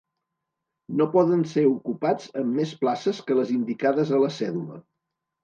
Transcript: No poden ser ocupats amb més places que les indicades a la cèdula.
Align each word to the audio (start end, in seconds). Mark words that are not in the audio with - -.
No 1.01 1.05
poden 1.15 1.43
ser 1.51 1.65
ocupats 1.73 2.31
amb 2.41 2.57
més 2.61 2.73
places 2.81 3.21
que 3.29 3.39
les 3.41 3.53
indicades 3.59 4.17
a 4.19 4.25
la 4.27 4.33
cèdula. 4.41 4.83